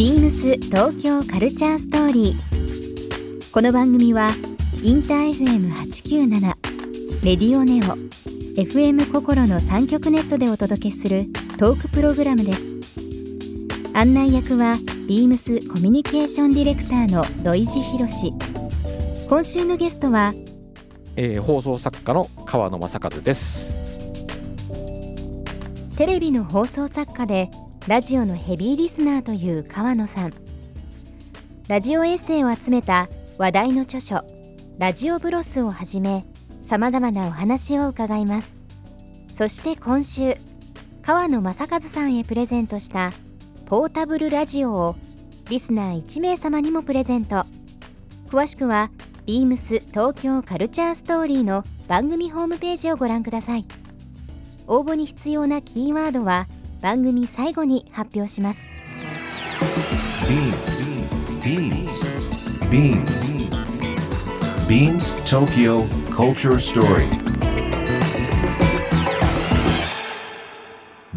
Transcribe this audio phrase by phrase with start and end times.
[0.00, 3.52] ビームス東京カルチャーストーリー。
[3.52, 4.30] この番組は
[4.82, 6.40] インター FM897
[7.22, 7.98] レディオネオ
[8.58, 11.26] FM 心の三極ネットでお届けする
[11.58, 12.70] トークプログラムです。
[13.92, 18.32] 案内役はビームスコミュニケーションディレクターの土井博志。
[19.28, 20.32] 今週のゲストは
[21.16, 23.76] えー放送作家の川野正和です。
[25.98, 27.50] テレビの放送作家で
[27.90, 30.32] ラジオのヘビーリスナーという川野さん。
[31.66, 34.22] ラジオエッセイを集めた話題の著書
[34.78, 36.24] 「ラジオブロス」をはじめ
[36.62, 38.54] さまざまなお話を伺います。
[39.28, 40.36] そして今週
[41.02, 43.12] 川野正和さんへプレゼントした
[43.66, 44.96] ポータブルラジオを
[45.48, 47.44] リスナー1名様にもプレゼント。
[48.28, 48.92] 詳しくは
[49.26, 53.66] ビームス東京カルチャーストーリーの番組ホームページをご覧ください。
[54.68, 56.46] 応募に必要なキーワードは
[56.80, 58.68] 番組最後に発表します
[60.30, 61.00] Beams.
[61.40, 62.20] Beams.
[62.70, 63.34] Beams.
[64.68, 67.08] Beams Tokyo Culture Story.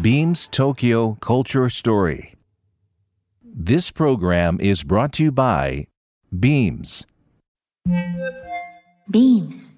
[0.00, 2.34] Beams Tokyo Culture Story.
[3.44, 5.86] This program is brought to you by
[6.32, 7.06] Beams.
[9.08, 9.76] Beams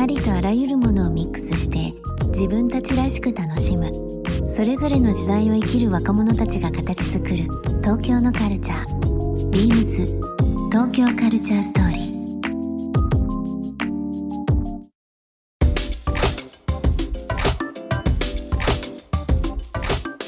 [0.00, 1.92] ありとあらゆるものをミックスして
[2.28, 4.21] 自分たちらしく楽しむ
[4.54, 7.36] それぞれの時代を生きる若者たちが形作る
[7.80, 9.50] 東京のカルチャー。
[9.50, 10.20] Beams
[10.70, 11.96] 東京カルチャーストーリ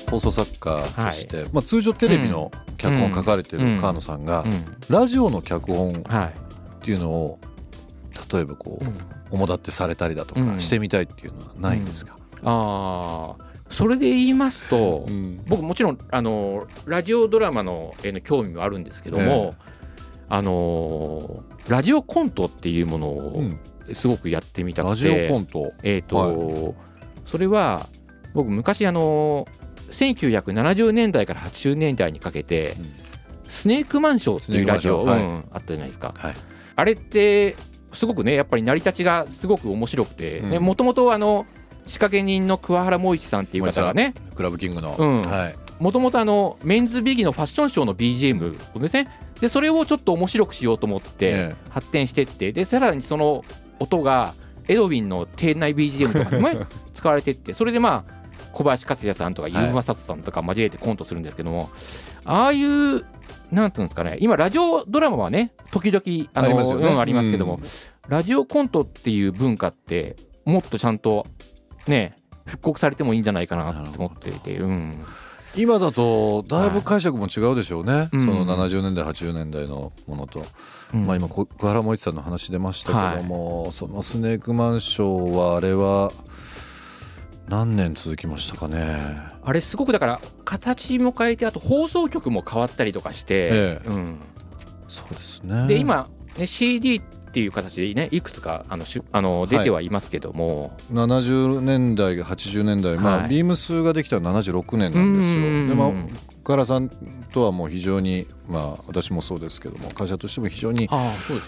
[0.06, 6.32] ー放送作家として、まあ、通常テレビの脚本を書かれてる川野さんが、うん、ラジオの脚本っは
[6.80, 6.84] い。
[6.84, 7.38] ていうのを
[8.32, 8.98] 例えばこう、うん。
[9.30, 10.60] 主立ってされたりだとかうん。
[10.60, 15.42] してみたいっていうのはないんですか、ああ、それで言いますと、うん。
[15.48, 19.52] 僕もちろんあのラジオドラマのへの興味もあるんですけども、え
[20.28, 23.58] あのラジオコントっていうものをうん。
[23.92, 25.72] すごくやってみたくて、ラジオコント。
[25.82, 26.74] えっ、と、
[27.26, 27.86] それは
[28.32, 29.46] 僕昔あの
[29.90, 32.92] 1970年代から80年代にかけて、うん。
[33.46, 36.14] スネークマンショーっていうラジオ、スネークマンショーうんあったじゃないですか。
[36.16, 36.34] はい。
[36.76, 37.56] あれって
[37.92, 40.62] すごくねやっぱり成り立ちがすごく面白くてうん。
[40.62, 41.44] もともとあの
[41.86, 45.22] 仕掛け人の桑原萌一さんっていう方がねクラブキングの、うん。
[45.22, 49.08] はい、もともとあのメンズビギのファッションショーの BGM をですね。
[49.40, 52.52] でそれをちょっと面白くしようと思ってえ発展してって。
[52.52, 53.44] でさらにその
[53.78, 54.34] 音が
[54.68, 57.54] エドウィンの店内 BGM とかにもね 使われてって。
[57.54, 58.14] それでまあ
[58.52, 59.52] 小林克也さんとかはい。
[59.52, 61.70] ユーマサトさんとか交えてコントするんですけども、
[62.24, 63.04] ああいう
[63.50, 66.46] なんていうんですかね今ラジオドラマはね時々あの
[67.00, 67.62] ありますけども、うん。
[68.08, 71.26] ラジオコントっていう文化ってもっとちゃんと
[71.86, 75.02] ね復刻されてもいいんじゃないかなって思っていて、うん、
[75.56, 78.20] 今だとだいぶ解釈も違うでしょうね、うん。
[78.20, 80.44] その70年代80年代のものと、
[80.92, 81.06] うん。
[81.06, 86.12] まあ今こ桑原萌一さんの話出ましたけども、そのスネークマンショーはあれは
[87.48, 89.18] 何年続きましたかね？
[89.42, 93.88] あれすごくだから形も変えてあと放送局も変わったりとかして、ええ。
[93.88, 94.20] うん、
[94.88, 95.66] そうですね。
[95.66, 97.00] で今、ね、CD
[97.34, 103.28] っていう形でねいくつかあのしゅあの出てはいますけども、70年代80年代、まあはい。
[103.28, 105.42] ビームスができたのは76年なんですよ。
[105.42, 105.88] うんでまあ
[106.44, 106.90] 岡原さん
[107.32, 110.88] とはもう非常にまあ私もそうですけども会社としても非常に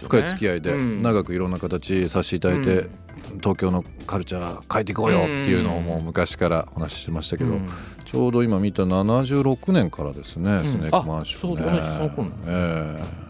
[0.03, 0.99] 深い付き合いでうん。
[0.99, 2.89] 長くいろんな形させていただいて、
[3.37, 7.69] 東京のカルチャー変えていこうよっていうのをもう昔からお話ししてましたけど、うん。
[8.05, 13.26] ちょうど今見た76年からですね、んスネークマンションね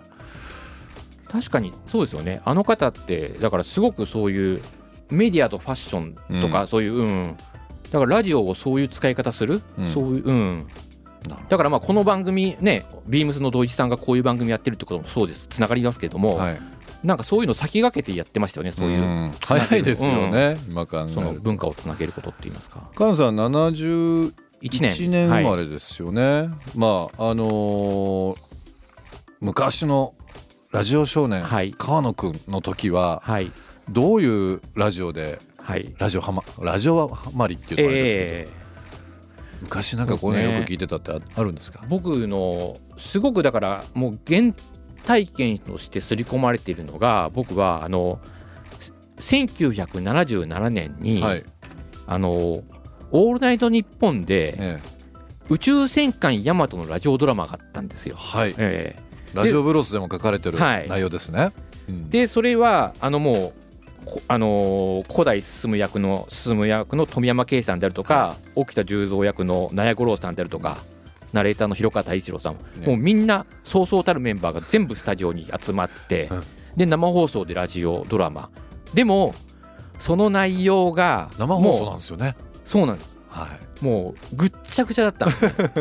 [1.30, 2.40] 確かにそうですよね。
[2.44, 4.62] あの方ってだからすごくそういう
[5.10, 6.66] メディアとファッションとか、うん。
[6.66, 7.36] そういう、うん、
[7.90, 9.88] だからラジオをそういう使い方する、うん。
[9.88, 10.66] そういう、うん。
[11.48, 15.46] だからまあこの番組ねビームスの土井さんがこういう番組やってるってこともそうです。
[15.48, 16.60] つながりますけども、えはい、
[17.02, 19.32] なんかそういうの先駆けてやってましたよねそういう、ん。
[19.44, 22.88] 早いですよね、今考えその文化をつなげることって言いますか。
[22.94, 25.28] 菅野さん71 1年年。
[25.28, 25.58] 生まはい。
[25.58, 28.56] れですよね、まああのー
[29.40, 30.14] 昔の
[30.72, 31.74] ラジオ少年、はい。
[31.76, 33.50] 川野くんの時ははい。
[33.88, 35.94] どういうラジオではい。
[35.98, 38.48] ラジオはまラジオはまりっていうのはあれですけど、え
[39.62, 41.80] 昔なんかこういうのよく聞いてたってああるんですか？
[41.80, 44.52] ー僕のすごくだからもう原
[45.04, 48.20] 体験として刷り込まれているのが僕はあの
[49.18, 51.44] 1977年に、はい、
[52.06, 52.30] あの
[53.12, 54.78] 「オールナイトニッポン」でえ
[55.48, 58.16] 「宇宙戦艦ヤマト」のラジオドラマがあったんですえよ。
[58.16, 58.54] はい。
[58.58, 58.96] え
[59.36, 60.88] ラジオブロスでも書かれてるはい。
[60.88, 61.52] 内容ですね、
[61.88, 61.94] うん。
[61.94, 63.52] ーでそれはあのもう
[64.04, 70.78] こあのー古代進役の進役の富山圭さんであるとか沖田十三役の納屋五郎さんであるとか
[71.32, 72.86] ナレーターの広川太一郎さん、ね。
[72.86, 76.44] もうみんなそうそうたるメンバーが全部スタジオに集まって、うん。
[76.76, 78.50] で生放送でラジオドラマ。
[78.94, 79.34] でも
[79.98, 82.36] その内容が生放送なんですよね。
[82.64, 83.10] そうなんです。
[83.28, 83.48] は
[83.80, 83.84] い。
[83.84, 85.32] もうぐっちゃぐちゃだったの。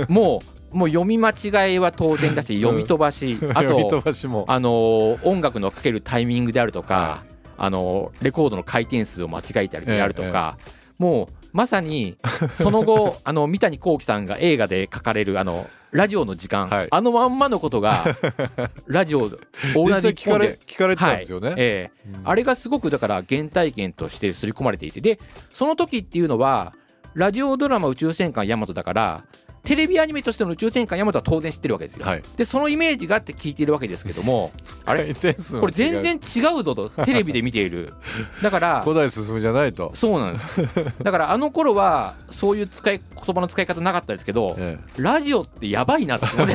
[0.10, 4.44] もうもう読み間違いは当然だし読み飛ばし、 あとばしも。
[4.50, 7.24] あのー音楽のかけるタイミングであるとか、
[7.58, 10.58] あのーレコードの回転数を間違えたりであるとか、
[11.00, 12.18] もうまさに
[12.52, 16.88] その後 あの三谷幸喜さんが映画で書かれるあのラジオの時間、はい。
[16.92, 18.04] あのまんまのことが
[18.86, 20.14] ラジオオーナーで。
[20.14, 20.30] 聞
[20.78, 21.56] かれてたんですよね、はい。
[21.58, 22.10] ええ。
[22.10, 25.20] うんあれがすごくだから原体験として刷り込まれていてで
[25.52, 26.74] その時っていうのは
[27.14, 29.24] ラジオドラマ「宇宙戦艦ヤマト」だから
[29.66, 32.06] テレビアニメとしての宇宙戦艦ヤマトは当然知ってるわけですよ。
[32.06, 32.24] はい。
[32.38, 34.52] でそのイメージがあって聞いているわけですけども
[34.86, 35.14] あれ？
[35.14, 37.94] これ全然違うぞとテレビで見ている。
[38.42, 40.62] だから古代進むじゃないと、そうなんです。
[41.04, 45.02] だからあの頃はそういう使い言葉の使い方なかったですけどええ。
[45.02, 46.54] ラジオってやばいなって思って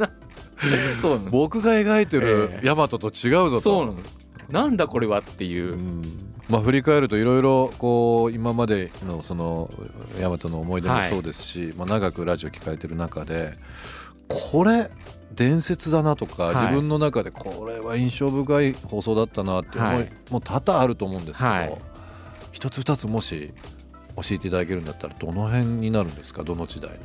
[1.30, 2.66] 僕が描いてるええ。
[2.66, 5.72] ヤマトと違うぞと、そうなんだこれはっていう。
[5.72, 9.70] う、んまあ振り返るといろいろこう今までのその
[10.20, 13.52] ヤマトの思い出もそうですし、まあ長くラジオ聞かれてる中で
[14.52, 14.88] これ
[15.32, 16.54] 伝説だなとか、はい。
[16.56, 21.78] 自分の中でこれは印象深い放送だったなって思い、はいもう多々あると思うんですけど、はい。
[22.52, 23.52] 一つ二つもし
[24.16, 26.42] 教えていただけるんだったらどの辺になるんですか？
[26.42, 26.96] どの時代の？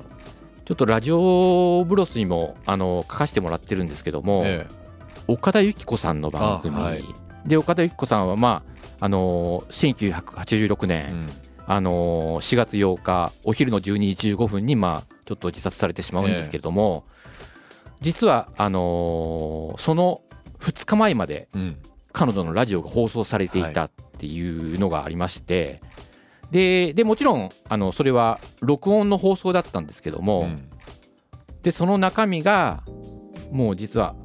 [0.66, 4.66] ちょっとラジオブロスにもあの書かせてもらってるんですけども、え
[5.28, 6.74] 岡田由紀子さんの番組、
[7.46, 11.30] で岡田由紀子さんはまああの1986え年、うん。
[11.68, 17.06] あの4月8日お昼の12時15分にまあちょっと自殺されてしまうんですけれども、
[18.02, 20.22] 実はあのその
[20.60, 21.78] 2日前までうん。
[22.16, 25.82] 彼女のラジオが放送されていたっていうのがありまして、
[26.50, 30.70] ででもちろんあのそれは録音の放送だったんですけども、うん。
[31.62, 32.84] でその中身が
[33.52, 34.16] もう実は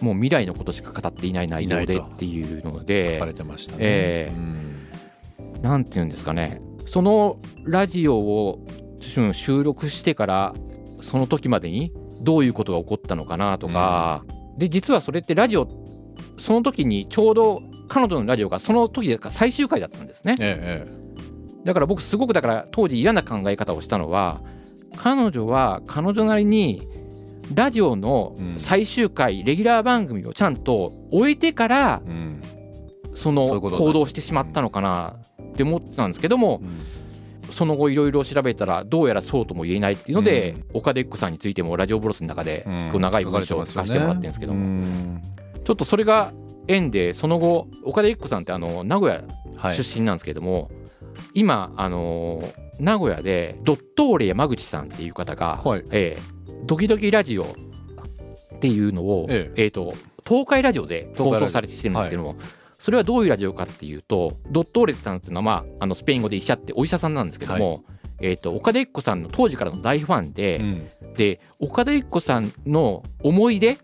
[0.00, 3.78] もう未来のことしか語っていない内容でっていうので書かれてましたね。
[3.80, 4.34] ええ。
[4.34, 5.62] うん。
[5.62, 6.60] なんていうんですかね。
[6.86, 8.60] そのラジオを
[9.16, 10.54] うん収録してから
[11.00, 14.24] その時までにどういうことが起こったのかなとか、
[14.56, 15.68] で実はそれってラジオ
[16.36, 20.36] その時にちょうど彼女のラジオがその時で最終回だったんですね。
[20.40, 21.64] えええ。
[21.64, 24.40] だから僕すごくだから当時嫌な考え方をしたのは
[24.96, 26.88] 彼女は彼女なりに
[27.54, 32.42] ラジオの最終回、レギュラー番組をちゃんと終えてからえうん。
[33.14, 37.52] その行動してしまったのかなって思ってたんですけどもうん。
[37.52, 40.78] その後いろいろ調べたらどうやらそうとも言えないっていうので、うん。
[40.78, 42.78] 岡田由紀子さんについてもラジオブロスの中でうん。
[42.78, 45.22] 結構長い文章を書かせてもらってるんですけども、うん。
[45.64, 46.32] ちょっとそれが
[46.68, 49.22] 縁でその後岡田由紀子さんってあの名古屋
[49.56, 49.74] はい。
[49.74, 50.70] 出身なんですけども、
[51.34, 52.42] 今あの
[52.78, 55.84] 名古屋でドットーレ山口さんっていう方が、はい。
[55.90, 56.37] えー
[56.68, 59.66] ドキドキラジオっていうのを、ええ。
[59.66, 59.94] ーと
[60.26, 62.36] 東海ラジオで放送されてきてるんですけども、
[62.78, 67.82] それはどういうラジオかっていうとドットーレさんっていうのは、まあ、あのスペイン語で医者ってお医者さんなんですけども、
[68.20, 71.14] えー、と岡田由紀子さんの当時からの大ファンで、うん。
[71.14, 73.78] で岡田由紀子さんの思い出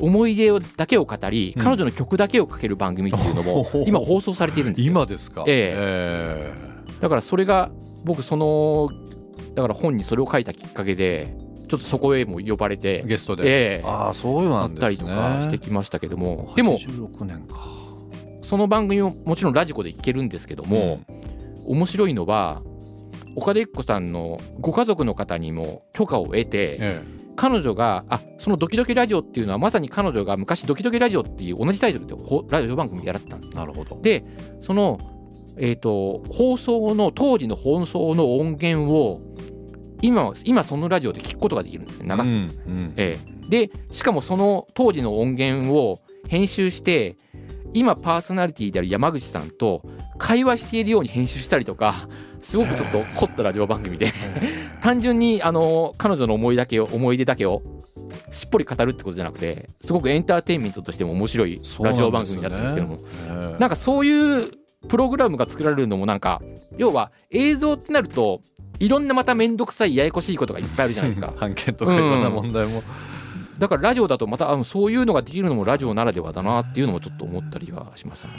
[0.00, 1.62] 思い出をだけを語り、うん。
[1.62, 4.92] 彼女の曲だけをかける番組っていうのも 今放送されているんですよ。
[4.92, 5.42] 今ですか？
[5.48, 6.52] ええ。
[7.00, 7.72] だからそれが
[8.04, 8.88] 僕その
[9.56, 11.34] だから本にそれを書いたきっかけで
[11.68, 13.44] ちょっとそこへも呼ばれえて、ゲストで。
[13.44, 13.82] ええ。
[13.84, 17.56] ああそうなあったりとんですねかしてきましたけども、でも86年か。
[18.42, 21.00] その番組ももちろんラジコで聞けるんですけども、
[21.66, 22.62] 面白いのは
[23.36, 27.02] 岡田由紀子さんのご家族の方にも許可を得て、え
[27.36, 33.50] 彼女があそのドキドキラジオっていうのはまさに彼女が昔ドキドキラジオっていう同じタイトルでほラジオ番組やられてたんです。
[33.52, 34.00] えなるほど。
[34.00, 34.24] で
[34.60, 34.98] その、
[35.56, 39.20] えー、と放送の当時の放送の音源を
[40.02, 42.14] 今は今そのラジオで聞くことができるんですね。
[42.16, 42.36] 流す。
[42.36, 42.94] んです、うんうん。
[42.96, 43.38] ええ。
[43.48, 47.16] でしかもその当時の音源を編集して
[47.72, 49.82] 今パーソナリティである山口さんと
[50.18, 52.08] 会話しているように編集したりとか
[52.40, 54.12] すごくちょっと凝ったラジオ番組で
[54.82, 57.62] 単純にあの彼女の思いだけを思い出だけを
[58.30, 62.98] しっぽり語るってことじゃなくてすごくエンターテインメントとしても面白いラジオ番組だったんですけども。
[63.26, 64.52] ええなんかそういう
[64.86, 66.40] プログラムが作られるのもなんか
[66.76, 68.40] 要は映像ってなると
[68.78, 71.34] いろんなまた面倒くさいややこしいことがいっぱいあるじゃないですか。
[71.36, 72.82] 判決とかいろんな問題も。
[73.58, 78.34] だからラジオだとまたあのそういうのができるのもラジオならではだなっていうのもちょっと思ったりはしましたね。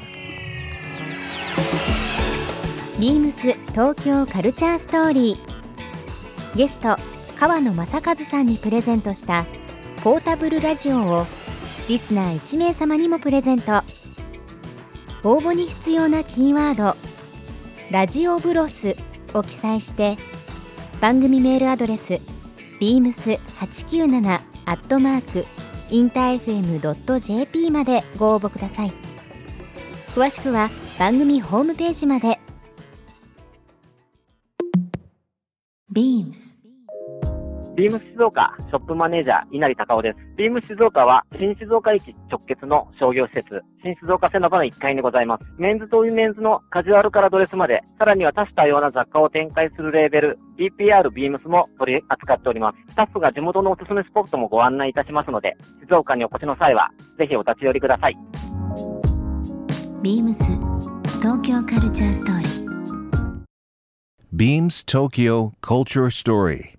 [3.00, 6.58] ビームス東京カルチャーストーリー。
[6.58, 6.96] ゲスト
[7.38, 9.46] 川野正和さんにプレゼントした
[10.04, 11.28] ポータブルラジオを
[11.88, 13.84] リスナー1名様にもプレゼント
[15.24, 16.96] 応募に必要なキーワード
[17.92, 18.96] 「ラジオブロス」
[19.34, 20.18] を記載して
[21.02, 22.20] 番組メールアドレス
[22.80, 25.46] beams897 アットマーク
[25.90, 28.94] インター FM.jp までご応募ください。
[30.16, 32.40] 詳しくは番組ホームページまで。
[35.92, 36.49] Beams
[37.80, 40.18] ビームス静岡ショップマネージャー稲荷隆夫です。
[40.36, 45.46] ビームス静岡は新静岡駅直結の商業施設、新静岡セノバの1階にございます。
[45.58, 52.92] メンズとウィメンズのカジュアルからドレスまで、さらには多種多様な雑貨を展開するレーベル、DPR ビームスも取り扱っております。
[52.92, 58.18] スタッフが地元のおすすめスポットもご案内いたしますので、静岡にお越しの際は、ぜひお立ち寄りください。
[60.04, 60.44] ビームス
[61.22, 62.50] 東京カルチャーストーリー
[64.36, 66.79] Beams Tokyo Culture Story.